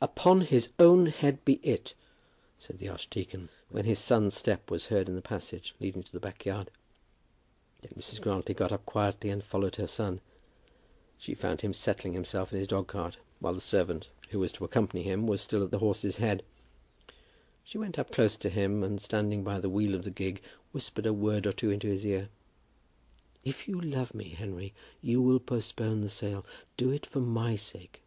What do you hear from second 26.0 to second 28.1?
the sale. Do it for my sake."